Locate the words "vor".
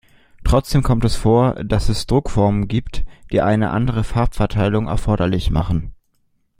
1.15-1.63